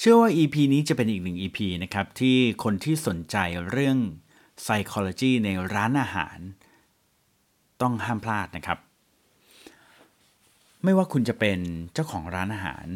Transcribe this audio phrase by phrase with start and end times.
[0.00, 3.36] เชื่อว่า EP นี้จะเป็นอีกหนึ่ง EP นะครับ ที่คนที่สนใจ
[3.70, 3.98] เรื่อง
[4.64, 6.38] psychology ในร้านอาหาร
[7.82, 8.78] ต้องห้ามพลาดนะครับ
[10.84, 11.58] ไม่ว่าคุณจะเป็น
[11.92, 12.86] เจ้าของร้านอาหาร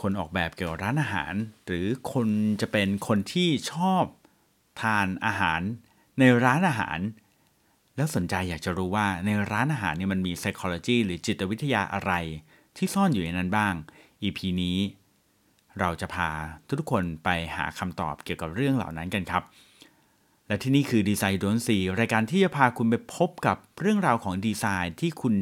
[0.00, 1.34] คนออกแบบเกี่ยวกับร้านอาหาร
[1.66, 2.28] หรือคน
[2.60, 4.04] จะเป็นคนที่ชอบ
[4.80, 5.60] ทานอาหาร
[6.18, 6.98] ในร้านอาหาร
[7.96, 12.12] แล้วสนใจอยากจะรู้ว่าในร้านอาหารเนี่ยมันมี psychology หรือจิตวิทยาอะไร
[12.76, 13.74] ที่ซ่อนอยู่ในนั้นบ้าง
[14.22, 14.78] EP นี้
[15.80, 16.30] เราจะพา
[16.78, 19.42] ทุกคนไปหาคำตอบเกี่ยวกับเรื่องเหล่านั้นกันครับ
[20.46, 25.34] และที่นี่คือดีไซน์ดนซีรายการที่จะพาคุณไปพบกับเรื่องราวของดีไซน์ที่คุณ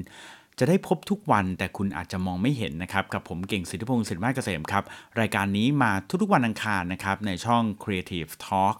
[0.58, 4.84] จะได้พบทุกวันแต่คุณอาจจะมองไม่เห็นนะครับ กับผมเก่งสิทธิพงศ์สิทธิมาเกษมครับ
[5.20, 8.76] รายการนี้มาทุกๆวันอังคารนะครับ ในช่อง Creative Talk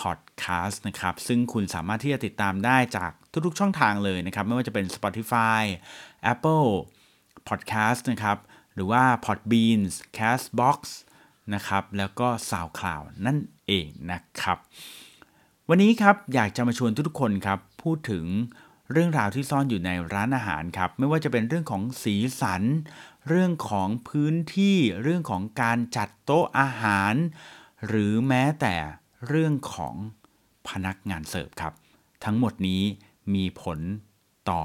[0.00, 3.10] Podcast นะครับ ซึ่งคุณสามารถที่จะติดตามได้จาก
[3.46, 5.62] ทุกๆช่องทางเลยนะครับ ไม่ว่าจะเป็น Spotify
[6.32, 6.68] Apple
[7.48, 8.36] Podcast นะครับ
[8.78, 10.78] หรือว่า Podbeans Castbox
[11.54, 14.58] นะครับ แล้วก็ SoundCloud นั่นเองนะครับ
[15.68, 18.24] วันนี้ครับอยากจะมาชวนทุกๆคนครับ พูดถึง
[18.92, 22.62] เรื่องราวที่ซ่อนอยู่ในร้านอาหารครับ ไม่ว่าจะเป็นเรื่องของสีสัน
[23.28, 27.14] เรื่องของพื้นที่เรื่องของการจัดโต๊ะอาหาร
[27.86, 28.74] หรือแม้แต่
[29.28, 29.94] เรื่องของ
[30.68, 31.74] พนักงานเสิร์ฟครับ
[32.24, 32.82] ทั้งหมดนี้
[33.34, 33.78] มีผล
[34.50, 34.62] ต่อ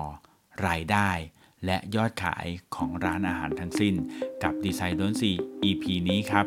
[0.67, 1.09] รายได้
[1.65, 3.95] และยอดขายของร้านอาหารทั้งสิ้น
[4.43, 5.31] กับดีไซน์ดนซี
[5.63, 6.45] EP นี้ครับ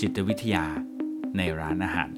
[0.00, 0.64] จิตวิทยา
[1.36, 2.10] ในร้านอาหาร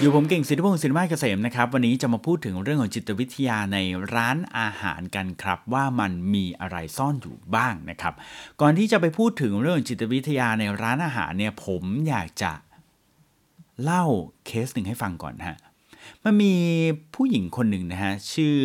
[0.00, 3.78] อยู่ผมเก่งสิทธิพงศ์ศิริมาศเกษมนะครับ วันนี้จะมาพูดถึงเรื่องของจิตวิทยาใน
[4.14, 8.14] ร้านอาหารกันครับ ว่ามันมีอะไรซ่อนอยู่บ้างนะครับ
[8.60, 12.52] ก่อนที่จะไปพูดถึงเรื่องจิตวิทยาในร้านอาหารเนี่ยผมอยากจะ
[13.82, 14.04] เล่า
[14.46, 15.56] เคสหนึ่งให้ฟังก่อนฮะ
[16.24, 16.54] มันมี
[17.14, 18.56] ผู้หญิงคนหนึ่งนะฮะ ชื่อ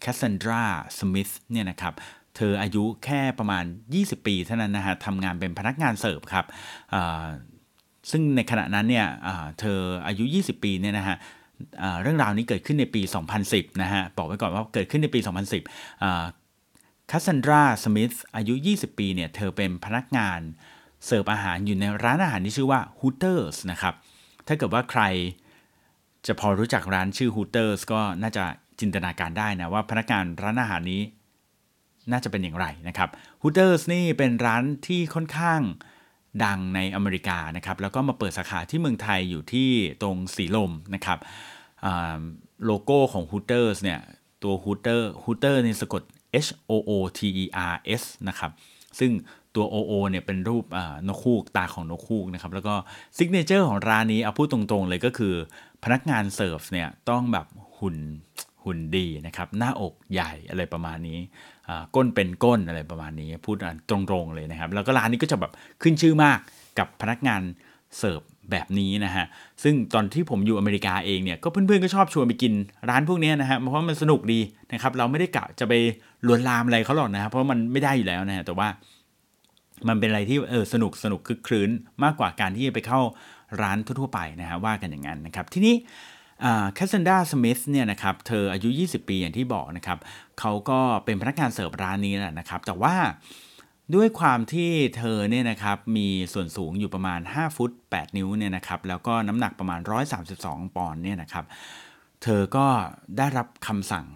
[0.00, 0.64] แคสซันดรา
[0.98, 1.94] สมิธเนี่ยนะครับ
[2.36, 3.64] เธออายุแค่ประมาณ
[3.96, 6.44] 20 ปีเท่านั้นนะฮะทำงานเป็นพนักงานเสิร์ฟครับ
[8.10, 9.06] ซึ่งในขณะนั้นเนี่ย
[9.60, 11.16] เธออายุ 20 ปีเนี่ยนะฮะ
[12.02, 13.02] เรื่องราวนี้เกิดขึ้นในปี
[13.42, 15.20] 2010 นะฮะ บอกไว้ก่อนว่าเกิดขึ้นในปี
[15.94, 20.40] 2010คัสซันดราสมิธอายุ 20 ปีเนี่ย เธอเป็นพนักงาน
[21.06, 23.94] เสิร์ฟอาหารอยู่ในร้านอาหารที่ชื่อว่า Hooters นะครับ
[24.46, 25.02] ถ้าเกิดว่าใคร
[26.26, 28.44] จะพอรู้จักร้านชื่อ Hooters ก็น่าจะ
[28.80, 31.02] จินตนาการได้นะว่าพนักงานร้านอาหารนี้
[32.12, 33.08] น่าจะเป็นอย่างไรนะครับ
[33.42, 35.60] Hooters นี่เป็นร้านที่ค่อนข้าง
[36.44, 39.70] ดังในอเมริกานะครับ แล้วก็มาเปิดสาขาที่เมืองไทยอยู่ที่
[40.02, 41.18] ตรงสีลมนะครับ
[42.66, 44.00] โลโก้ของ Hooters เนี่ย
[44.42, 46.02] ตัว Hooter Hooter นี่สะกด
[46.46, 48.50] H O O T E R S นะครับ
[48.98, 49.10] ซึ่ง
[49.54, 50.64] ตัว O O เนี่ยเป็นรูป
[51.08, 52.74] นกฮูกตาของนกฮูกนะครับ แล้วก็
[53.16, 55.34] signature ของร้านนี้เอาพูดตรงๆเลยก็คือ
[55.84, 57.46] พนักงานเสิร์ฟเนี่ยต้องแบบ
[57.78, 57.96] หุ่น
[58.64, 61.18] หุ่นดีนะครับหน้าอกใหญ่อะไรประมาณนี้
[61.94, 63.56] ก้นเป็นก้นอะไรประมาณนี้ พูด
[63.90, 66.38] ตรงๆเลยนะครับ แล้วก็ร้านนี้ก็จะแบบขึ้นชื่อมาก
[66.78, 67.42] กับพนักงาน
[67.98, 68.20] เสิร์ฟ
[68.50, 69.26] แบบนี้นะฮะ
[69.62, 72.52] ซึ่งตอนที่ผมอยู่อเมริกาเองเนี่ย ก็เพื่อนๆก็ชอบชวนไปกิน
[72.90, 74.40] ร้านพวกนี้นะฮะ เพราะมันสนุกดี
[74.72, 75.72] นะครับ เราไม่ได้กะจะไป
[76.26, 78.68] ลวนลามอะไรเขาหรอกนะครับเพราะมันไม่ได้อยู่แล้วนะฮะ แต่ว่า
[79.88, 81.70] มันเป็นอะไรที่เออสนุกสนุกคึกครื้น
[82.04, 83.00] มากกว่าการที่จะไปเข้า
[83.62, 85.74] ร้านทั่วๆไปนะฮะว่ากันอย่างนั้นนะครับ ทีนี้
[86.74, 89.98] แคสซันดราสมิธเนี่ยนะครับเธออายุ 20 ปีอย่างที่บอกนะครับ
[90.40, 92.94] เขาก็เป็นพนักงานเสิร์ฟร้านนี้แหละนะครับ แต่ว่า
[93.94, 99.80] ด้วยความที่เธอเนี่ยนะครับมีส่วนสูงอยู่ประมาณ 5 ฟุต 8 นิ้วเนี่ยนะครับแล้วก็น้ำหนักประมาณ
[100.28, 101.44] 132 ปอนด์เนี่ยนะครับ
[102.22, 102.66] เธอก็
[103.18, 104.06] ได้รับคำสั่ง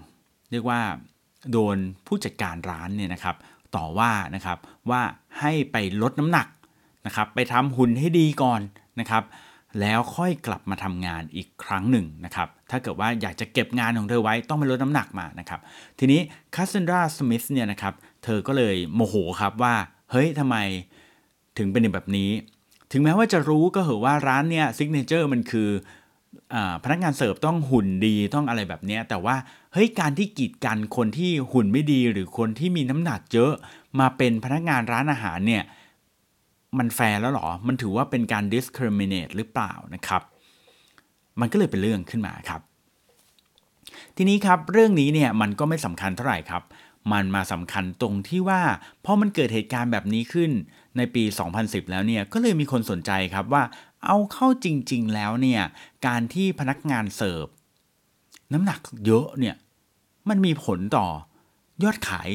[0.51, 0.81] เรียกว่า
[1.51, 3.37] โดนผู้จัดการร้านเนี่ยนะครับ
[3.77, 4.59] ต่อว่านะครับ
[4.91, 5.03] ว่า
[5.41, 6.47] ให้ไปลดน้ำหนัก
[7.07, 8.61] นะครับไปทำหุ่นให้ดีก่อน
[9.01, 9.23] นะครับ
[9.81, 15.61] แล้วค่อยกลับมาทำงานอีกครั้งหนึ่งนะครับ ถ้าเกิดว่าอยากจะเก็บงานของเธอไว้ต้องไปลดน้ำหนักมานะครับ
[15.99, 16.21] ทีนี้
[16.55, 19.75] แคสซันดราสมิธเนี่ยนะครับ เธอก็เลยโมโหครับว่า
[20.11, 20.57] เฮ้ยทำไม
[21.59, 22.31] ถึงเป็นแบบนี้
[22.93, 25.69] ถึงแม้ว่าจะรู้ก็เหอะว่าร้านเนี่ย signature มันคื
[26.55, 29.37] อพนักงานเสิร์ฟต้องหุ่นดีต้องอะไรแบบนี้ แต่ว่า
[29.73, 33.53] เฮ้ยการที่กีดกันคนที่หุ่นไม่ดีหรือคนที่มีน้ำหนักเยอะ
[34.01, 35.63] มาเป็นพนักงานร้านอาหารเนี่ย
[36.79, 40.23] มันแฟร์แล้วหรอ มันถือว่าเป็นการ discriminate หรือเปล่านะครับ
[41.41, 42.61] มันก็เลยเป็นเรื่องขึ้นมาครับ
[44.17, 46.63] ทีนี้ครับเรื่องนี้เนี่ยมันก็ไม่สำคัญเท่าไหร่ครับ
[47.13, 48.63] มันมาสำคัญตรงที่ว่า
[49.05, 50.51] พอมันเกิดเหตุการณ์แบบนี้ขึ้น
[50.97, 51.23] ในปี
[51.57, 53.63] 2010 แล้วเนี่ยก็เลยมีคนสนใจครับว่า
[54.07, 55.63] เอาเข้าจริง ๆ แล้วเนี่ย
[56.07, 57.47] การที่พนักงานเสิร์ฟ
[58.53, 59.57] น้ำหนักเยอะเนี่ย
[60.29, 61.07] มันมีผลต่อ
[61.85, 62.31] ยอดขาย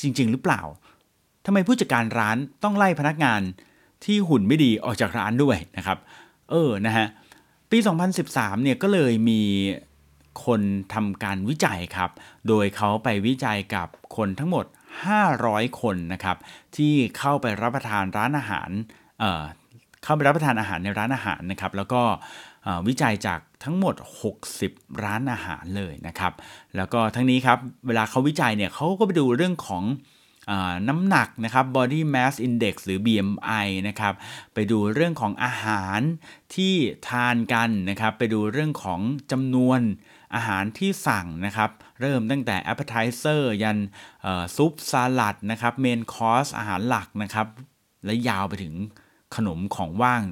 [0.00, 0.62] จริง ๆ หรือเปล่า
[1.46, 3.40] ทำไมผู้จัดการร้านต้องไล่พนักงาน
[4.04, 5.98] ที่หุ่นไม่ดีออกจากร้านด้วยนะครับ
[6.50, 7.06] เออนะฮะ
[7.70, 7.78] ปี
[8.20, 9.42] 2013 เนี่ยก็เลยมี
[10.44, 10.60] คน
[10.94, 12.10] ทำการวิจัยครับ
[12.48, 14.64] โดยเขาไปวิจัยกับคนทั้งหมด
[15.22, 16.36] 500 คนนะครับ
[16.76, 18.70] ที่เข้าไปรับประทานร้านอาหาร
[19.20, 19.42] เอ่อ
[20.04, 22.02] เข้าไปรับประทานอาหารในร้านอาหารนะครับ แล้วก็
[22.88, 23.94] วิจัยจากทั้งหมด
[24.50, 26.32] 60 ร้านอาหารเลยนะครับ
[26.76, 29.82] แล้วก็ทั้งนี้ครับ เวลาเขาวิจัยเนี่ยเขาก็ไปดูเรื่องของ
[30.88, 34.14] น้ำหนักนะครับ body mass index หรือ BMI นะครับ
[34.54, 36.00] ไปดูเรื่องของอาหาร
[36.54, 36.74] ที่
[37.08, 39.00] ทานกันนะครับ ไปดูเรื่องของ
[39.32, 39.80] จำนวน
[40.34, 41.70] อาหารที่สั่งนะครับ
[42.00, 43.78] เริ่มตั้งแต่ appetizer ยัน
[44.56, 47.46] ซุปสลัดนะครับ main course อาหารหลักนะครับ
[48.04, 48.74] และยาวไปถึง
[49.36, 50.22] ขนมของว่าง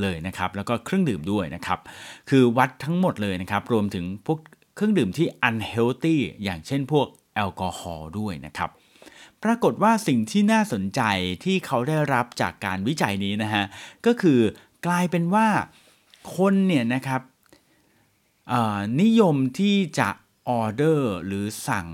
[0.00, 1.78] เลยนะครับ แล้วก็เครื่องดื่มด้วยนะครับ
[2.30, 4.38] คือวัดทั้งหมดเลยนะครับ รวมถึงพวก
[4.74, 8.70] เครื่องดื่มที่ unhealthy อย่างเช่นพวกแอลกอฮอล์ด้วยนะครับ
[9.44, 11.00] ปรากฏว่าสิ่งที่น่าสนใจ
[11.44, 13.64] ที่เขาได้รับจากการวิจัยนี้นะฮะ
[14.06, 14.40] ก็คือ
[14.86, 15.48] กลายเป็นว่า
[16.36, 17.22] คนเนี่ยนะครับ
[19.02, 20.10] นิยมที่จะ
[20.48, 21.88] ออเดอร์หรือสั่ง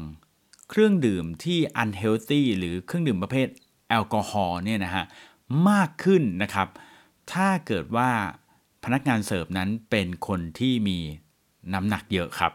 [0.70, 3.48] เครื่องดื่มที่ unhealthy หรือเครื่องดื่มประเภท
[3.88, 5.04] แอลกอฮอล์เนี่ยนะฮะ
[5.68, 6.68] มากขึ้นนะครับ
[7.32, 8.10] ถ้าเกิดว่า
[8.84, 10.98] พนักงานเสิร์ฟนั้นเป็นคนที่มี
[11.72, 12.52] น้ำหนักเยอะครับ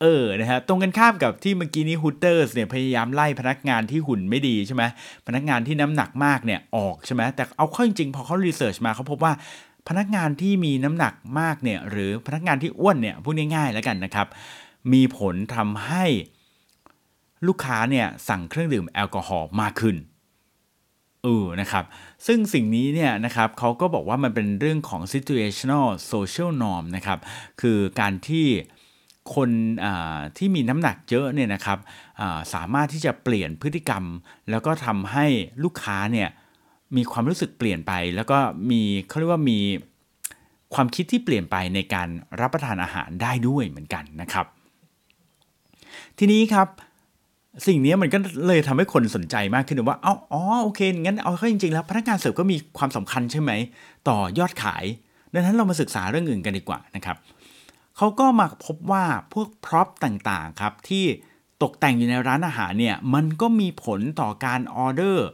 [0.00, 4.82] เออนะฮะตรงกันข้ามกับที่เมื่อกี้นี้ฮูเตอร์สเนี่ยพยายามไล่พนักงานที่หุ่นไม่ดีใช่ไหม
[5.26, 9.32] พนักงานที่น้ำหนักมากเนี่ยออกใช่ไหมแต่เอาเข้าจริงพอเขา research มาเขาพบว่า
[9.88, 14.26] พนักงานที่มีน้ำหนักมากเนี่ยหรือพนักงานที่อ้วนเนี่ยพูดง่ายๆแล้วกันนะครับ
[14.92, 16.04] มีผลทำให้
[17.46, 19.96] ลูกค้าเนี่ยสั่งเครื่องดื่มแอลกอฮอล์มากขึ้น
[21.24, 21.84] เออนะครับ
[22.26, 27.18] ซึ่งสิ่งนี้เนี่ยนะครับเขาก็บอกว่ามันเป็นเรื่องของ situational social norm นะครับ
[27.60, 28.46] คือการที่
[29.34, 29.50] คน
[30.36, 31.78] ที่มีน้ำหนักเยอะเนี่ยนะครับ
[32.54, 34.04] สามารถที่จะเปลี่ยนพฤติกรรม
[34.50, 35.26] แล้วก็ทำให้
[35.64, 36.28] ลูกค้าเนี่ย
[36.96, 38.38] มีความรู้สึกเปลี่ยนไป แล้วก็
[38.70, 39.58] มีเขาเรียกว่ามี
[40.74, 42.08] ความคิดที่เปลี่ยนไปในการ
[42.40, 44.46] รับประทานอาหารได้ด้วยเหมือนกันนะครับ
[46.18, 46.68] ทีนี้ครับ
[47.66, 53.52] สิ่งนี้มันก็เลยทำให้คนสนใจมากขึ้นว่าเอาอ๋อโอเคงั้นเอาเข้าจริงๆแล้วพนักงานเสิร์ฟก็มีความสำคัญใช่ไหม
[54.08, 54.84] ต่อยอดขาย
[55.34, 57.16] ดังนั้นเรามาศึกษาเรื่องอื่นกันดีกว่านะครับ
[58.02, 61.04] เขาก็มาพบว่าพวก prop ต่างๆครับที่
[61.62, 65.28] ตกแต่งอยู่ในร้านอาหารเนี่ยมันก็มีผลต่อการออเดอร์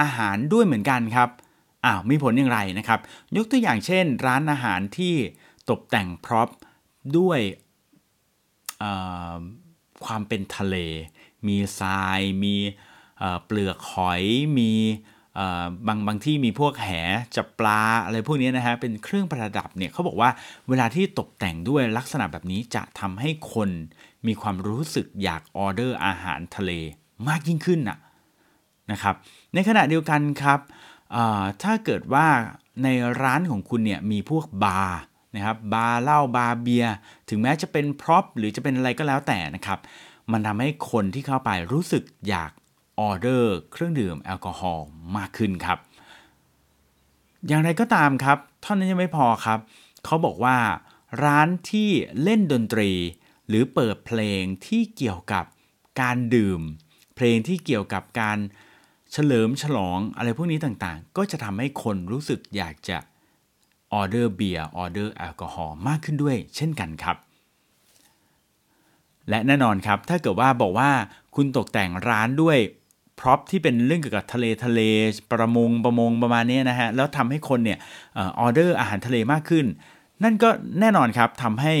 [0.00, 1.28] อาหารด้วยเหมือนกันครับ
[1.84, 3.00] อ้าวมีผลอย่างไรนะครับ
[3.36, 5.14] ยกตัวอย่างเช่น ร้านอาหารที่
[5.70, 6.48] ตกแต่งพร็อพ
[7.18, 7.40] ด้วย
[10.04, 10.76] ความเป็นทะเล
[11.46, 12.54] มีทราย มี
[13.44, 14.22] เปลือกหอย
[14.58, 14.72] มี
[15.86, 16.88] บางบางที่มีพวกแห
[17.36, 20.30] จับปลาอะไรพวกนี้นะฮะเป็นเครื่องประดับเนี่ยเขาบอกว่า
[20.68, 23.70] เวลาที่ตกแต่งด้วยลักษณะแบบนี้จะทำให้คน
[24.26, 26.70] มีความรู้สึกอยากออเดอร์อาหารทะเล
[27.28, 27.98] มากยิ่งขึ้นนะ
[28.92, 29.14] นะครับ
[29.54, 30.60] ในขณะเดียวกันครับ
[31.62, 32.26] ถ้าเกิดว่า
[32.82, 32.88] ใน
[33.22, 35.00] ร้านของคุณเนี่ยมีพวกบาร์
[35.36, 36.94] นะครับบาร์เหล้าบาร์เบียร์
[37.28, 39.78] ถึงแม้จะเป็น prop หรือจะเป็นอะไรก็แล้วแต่นะครับ
[40.32, 42.52] มันทำให้คนที่เข้าไปรู้สึกอยาก
[43.00, 44.86] ออเดอร์เครื่องดื่มแอลกอฮอล์
[45.16, 45.78] มากขึ้นครับ
[47.46, 49.58] อย่างไรก็ตามครับเท่านั้นยังไม่พอครับ
[50.04, 50.58] เขาบอกว่า
[51.24, 51.90] ร้านที่
[52.22, 52.90] เล่นดนตรี
[53.48, 55.44] หรือเปิดเพลงที่เกี่ยวกับ
[56.00, 56.60] การดื่ม
[57.16, 58.38] เพลงที่เกี่ยวกับการ
[59.12, 62.98] เฉลิมฉลองอะไรพวกนี้ต่างๆ ก็จะทำให้คนรู้สึกอยากจะ
[63.92, 67.16] ออเดอร์เบียร์ออเดอร์แอลกอฮอล์มากขึ้นด้วย เช่นกันครับ
[69.28, 70.90] และแน่นอนครับถ้าเกิดว่าบอกว่า
[71.34, 72.58] คุณตกแต่งร้านด้วย
[73.20, 74.80] prop ที่เป็นเรื่องเกี่ยวกับทะเลทะเล
[75.32, 77.78] ประมงประมงประมาณนี้นะฮะแล้วทำให้คนเนี่ย
[78.18, 79.66] ออเดอร์อาหารทะเลมากขึ้น
[80.24, 80.48] นั่นก็
[80.80, 81.74] แน่นอนครับทำให้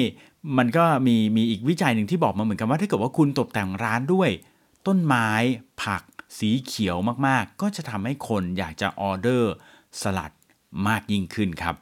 [0.58, 4.30] มันก็มีมีอีกวิจัยหนึ่งที่บอกมาเหมือนกันว่าถ้าเกิดว่าคุณตกแต่งร้านด้วย
[4.86, 5.28] ต้นไม้
[5.82, 6.02] ผัก
[6.38, 9.52] สีเขียวมากๆ ก็จะทำให้คนอยากจะออเดอร์
[10.02, 10.32] สลัด
[10.88, 11.76] มากยิ่งขึ้นครับ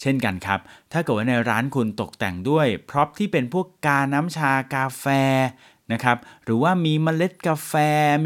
[0.00, 0.60] เช่นกันครับ
[0.92, 5.04] ถ้าเกิดว่าในร้านคุณตกแต่งด้วย prop ที่เป็นพวกกาน้ำชากาแฟ
[5.92, 7.72] นะครับหรือว่ามีเมล็ดกาแฟ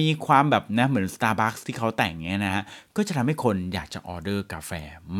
[0.00, 2.62] มีความแบบนะเหมือน Starbucks ที่เขาแต่งเงี้ยนะฮะ
[2.96, 4.70] ก็จะทำให้คนอยากจะออเดอร์กาแฟ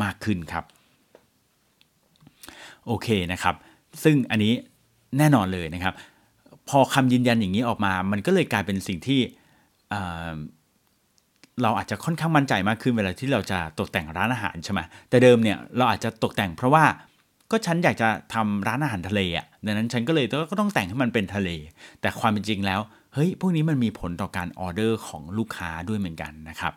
[0.01, 0.63] มากขึ้นครับ
[2.87, 3.55] โอเคนะครับ
[4.03, 4.53] ซึ่งอันนี้
[5.17, 5.93] แน่นอนเลยนะครับ
[6.69, 9.19] พอคำยืนยันอย่างนี้ออกมา มันก็เลยกลายเป็นสิ่งที่
[11.61, 16.83] เราอาจจะค่อนข้างมั่นใจมากขึ้นเวลาที่เราจะตกแต่งร้านอาหารใช่ไหมแต่เดิมเนี่ยเราอาจจะตกแต่งเพราะว่า
[17.53, 21.49] ก็ฉันอยากจะทำร้านอาหารทะเลอะดังนั้นฉันก็เลยก็ต้องแต่งให้มันเป็นทะเล
[22.01, 22.79] แต่ความเป็นจริงแล้ว
[23.13, 26.73] เฮ้ยพวกนี้มันมีผลต่อการออเดอร์ของลูกค้าด้วยเหมือนกันนะครับ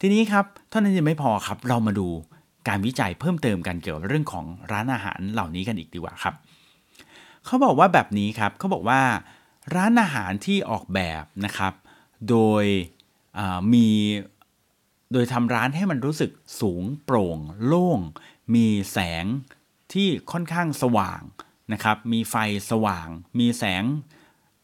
[0.00, 2.08] ทีนี้ครับเท่านั้นยังไม่พอครับเรามาดู
[2.68, 6.34] การวิจัยเพิ่มเติมกันเกี่ยวกับเรื่องของร้านอาหารเหล่านี้กันอีกดีกว่าครับ
[7.44, 9.00] เขาบอกว่าแบบนี้ครับเขาบอกว่า
[9.76, 11.72] ร้านอาหารที่ออกแบบนะครับ
[12.28, 12.64] โดย
[13.72, 13.88] มี
[15.12, 16.30] โดยทำร้านให้มันรู้สึก
[16.60, 17.98] สูงโปร่ง โล่ง
[18.54, 19.24] มีแสง
[19.92, 21.20] ที่ค่อนข้างสว่าง
[21.72, 22.34] นะครับ มีไฟ
[22.70, 23.08] สว่าง
[23.38, 23.84] มีแสง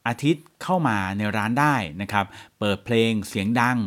[0.06, 2.26] อาทิตย์เข้ามาในร้านได้นะครับ
[2.58, 3.78] เปิดเพลงเสียงดัง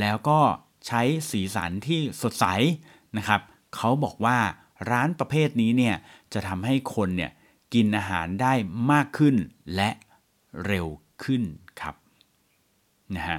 [0.00, 0.40] แล้วก็
[0.86, 2.46] ใช้สีสันที่สดใส
[3.16, 3.40] นะครับ
[3.76, 4.38] เขาบอกว่า
[4.90, 5.96] ร้านประเภทนี้เนี่ย
[6.32, 7.30] จะทำให้คนเนี่ย
[7.74, 8.52] กินอาหารได้
[8.90, 9.36] มากขึ้น
[9.76, 9.90] และ
[10.66, 10.86] เร็ว
[11.24, 11.42] ขึ้น
[11.80, 11.94] ครับ
[13.16, 13.38] นะฮะ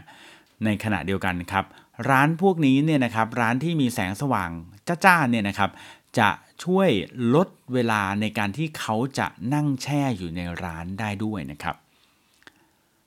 [0.64, 1.66] ในขณะเดียวกันครับ
[2.10, 4.50] ร้านพวกนี้เนี่ยนะครับร้านที่มีแสงสว่าง
[5.06, 5.72] จ้าๆเนี่ยนะครับ
[6.20, 6.30] จะ
[6.64, 6.90] ช่วย
[7.36, 11.76] ลดเวลาในการที่เขาจะนั่งแช่อยู่ในร้านได้ด้วยนะครับ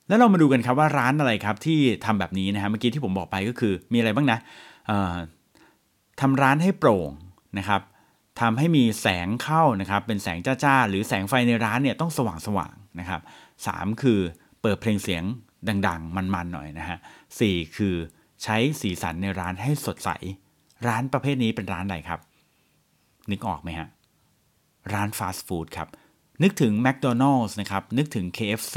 [0.08, 4.38] แล้วเรามาดูกันครับว่าร้านอะไรครับที่ทำแบบนี้นะฮะเมื่อกี้ที่ผมบอกไปก็คือมีอะไรบ้างนะ
[6.20, 7.10] ทำร้านให้โปร่ง
[7.58, 7.80] นะครับ
[8.40, 13.20] ทำให้มีแสงเข้านะครับ เป็นแสงจ้าๆ หรือแสงไฟในร้านเนี่ยต้องสว่างๆนะครับ
[13.66, 13.68] ส
[14.02, 14.18] คือ
[14.62, 15.22] เปิดเพลงเสียง
[15.88, 16.98] ดังๆ มันๆหน่อยนะฮะ
[17.38, 17.40] ส
[17.76, 17.94] คือ
[18.42, 20.10] ใช้สีสันในร้านให้สดใส
[20.86, 22.20] ร้านประเภทนี้เป็นร้านอะไรครับ
[23.30, 23.88] นึกออกไหมฮะ
[24.92, 25.88] ร้านฟาสต์ฟู้ดครับ
[26.42, 28.76] นึกถึง McDonald's นะครับ นึกถึง KFC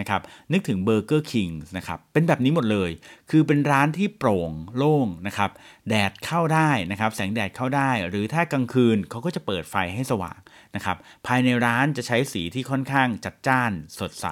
[0.00, 0.20] นะครับ
[0.52, 2.90] นึกถึง Burger King นะครับ เป็นแบบนี้หมดเลย
[3.30, 5.50] คือเป็นร้านที่โปร่งโล่งนะครับ
[5.88, 10.38] แดดเข้าได้นะครับ แสงแดดเข้าได้ หรือถ้ากลางคืนเขาก็จะเปิดไฟให้สว่าง
[10.76, 14.26] นะครับ ภายในร้านจะใช้สีที่ค่อนข้างจัดจ้านสดใส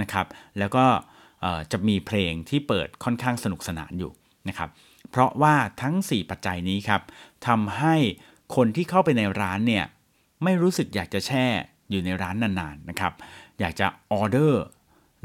[0.00, 0.26] นะครับ
[0.58, 0.84] แล้วก็
[1.72, 4.12] จะมีเพลงที่เปิดค่อนข้างสนุกสนานอยู่
[4.48, 4.68] นะครับ
[5.10, 7.02] เพราะว่าทั้ง 4 ปัจจัยนี้ครับ
[7.46, 7.96] ทำให้
[8.56, 9.84] คนที่เข้าไปในร้านเนี่ย
[10.44, 11.46] ไม่รู้สึกอยากจะแช่
[11.90, 13.12] อยู่ในร้านนานๆนะครับ
[13.60, 14.64] อยากจะออเดอร์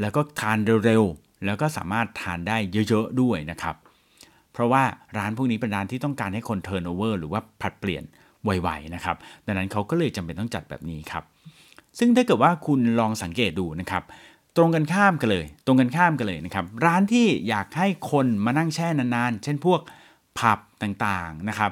[0.02, 2.58] แล้วก็ทานเร็วๆ แล้วก็สามารถทานได้
[2.90, 3.76] เยอะๆด้วยนะครับ
[4.54, 4.84] เพราะว่า
[5.18, 8.04] ร้านพวกนี้เป็นร้านที่ต้องการให้คน turnover หรือว่าผัดเปลี่ยน
[8.44, 11.24] ไวๆนะครับ ดังนั้นเขาก็เลยจำเป็นต้องจัดแบบนี้ครับ
[12.00, 14.04] ซึ่งถ้าเกิดว่าคุณลองสังเกตดูนะครับ
[14.58, 19.80] ตรงกันข้ามกันเลย ตรงกันข้ามกันเลยนะครับ ร้านที่อยากให้คนมานั่งแช่นานๆ เช่นพวก
[20.38, 21.72] ผับต่างๆนะครับ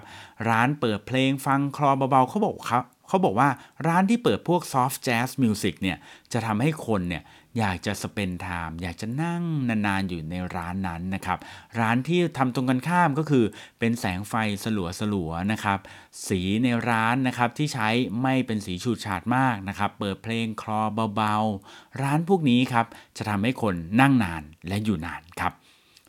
[0.49, 3.49] ร้านเปิดเพลงฟังคลอเบาๆเขาบอกครับเขาบอกว่า
[3.87, 5.97] ร้านที่เปิดพวก soft jazz music เนี่ย
[6.33, 7.23] จะทำให้คนเนี่ย
[7.59, 11.39] อยากจะสเปนไทม์อยากจะนั่งนานๆอยู่ในร้านนั้นนะครับ
[11.79, 13.45] ร้านที่ทำตรงกันข้ามก็คือ
[13.79, 14.33] เป็นแสงไฟ
[14.63, 15.79] สลัวสลัวนะครับ
[16.27, 17.89] สีในร้านนะครับที่ใช้
[18.21, 20.81] ไม่เป็นสีฉูดฉาดมากนะครับ เปิดเพลงคลอ
[21.15, 22.85] เบาๆ ร้านพวกนี้ครับ
[23.17, 25.53] จะทำให้คนนั่งนานและอยู่นานครับ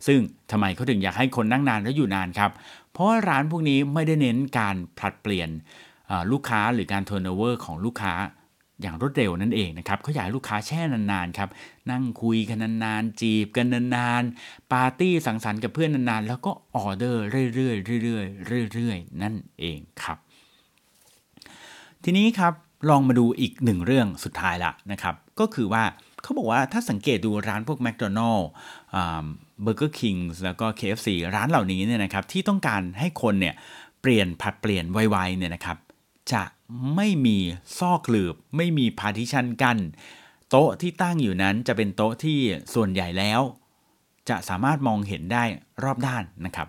[0.09, 2.51] ซึ่งทำไมเขาถึงอยากให้คนนั่งนานและอยู่นานครับ
[2.93, 5.49] เพราะร้านพวกนี้ไม่ได้เน้นการผลัดเปลี่ยน
[6.33, 8.15] ลูกค้าหรือการ turnover ของลูกค้า
[8.83, 11.49] อย่างรวดเร็วนั่นเองนะครับเขาอยากให้ลูกค้าแช่นานๆครับ
[11.91, 17.23] นั่งคุยกันนานๆจีบกันนานๆปาร์ตี้สังสรรค์กับเพื่อนนานๆ แล้วก็ออเดอร์
[17.55, 20.19] เรื่อยๆเรื่อยๆเรื่อยๆนั่นเองครับ
[22.05, 22.53] ทีนี้ครับ
[22.91, 25.83] ลองมาดูอีกหนึ่งเรื่องสุดท้ายละนะครับ ก็คือว่า
[26.23, 28.49] เขาบอกว่าถ้าสังเกตดูร้านพวกแมคโดนัลด์
[29.63, 33.55] เบอร์เกอร์คิงแล้วก็ KFC ร้านเหล่านี้เนี่ยนะครับที่ต้องการให้คนเนี่ย
[34.03, 35.79] เปลี่ยนผัดเปลี่ยนไวๆเนี่ยนะครับ
[36.33, 36.43] จะ
[36.97, 37.39] ไม่มี
[37.79, 39.77] ซอกหลืบ ไม่มี partition กัน
[40.51, 42.39] โต๊ะที่ตั้งอยู่นั้นจะเป็นโต๊ะที่
[42.75, 43.41] ส่วนใหญ่แล้ว
[44.29, 45.45] จะสามารถมองเห็นได้
[45.85, 46.69] รอบด้านนะครับ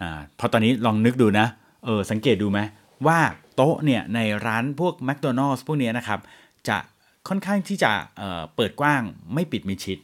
[0.00, 0.02] อ
[0.38, 1.46] พอตอนนี้ลองนึกดูนะ
[1.84, 2.60] เออสังเกตดูไหม
[3.06, 3.18] ว่า
[3.56, 6.20] โต๊ะเนี่ยในร้านพวกแมคโดนัลล์พวกนี้นะครับ
[6.68, 6.78] จะ
[7.28, 9.02] ค่อนข้างที่จะเเปิดกว้าง
[9.34, 9.98] ไม่ปิดมิชิด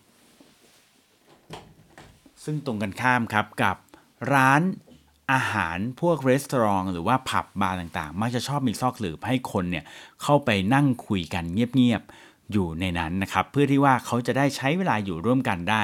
[2.44, 3.76] ซึ่งตรงกันข้ามครับกับ
[4.34, 4.62] ร้าน
[5.32, 9.84] อาหารพวกรีสอร์ทหรือว่าผับบาร์ต่างๆ มักจะชอบมีซอกหลืบให้คนเนี่ย
[10.22, 15.82] เข้าไปนั่งคุยกันเงียบๆ อยู่ในนั้นนะครับ เพื่อที่ว่าเขาจะได้ใช้เวลาอยู่ร่วมกันได้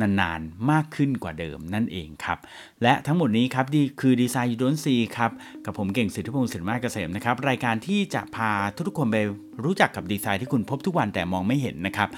[0.00, 2.38] นานๆ มากขึ้นกว่าเดิมนั่นเองครับ
[2.82, 5.30] และทั้งหมดนี้ครับดีคือดีไซน์ยูดนซีครับ
[5.64, 9.16] กับผมเก่งสิทธิพงศ์สินมาเกษมนะครับ รายการที่จะพาทุกคนไป
[9.64, 12.08] รู้จักกับดีไซน์ที่คุณพบทุกวันแต่มองไม่เห็นนะครับ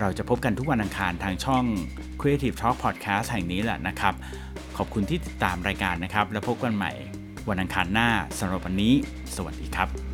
[0.00, 1.64] เราจะพบกันทุกวันอังคารทางช่อง
[2.20, 4.14] Creative Talk Podcast แห่งนี้แหละนะครับ
[4.76, 6.92] ขอบคุณที่ติดตามรายการนะครับ แล้วพบกันใหม่
[7.48, 8.94] วันอังคารหน้าสำหรับวันนี้
[9.36, 10.13] สวัสดีครับ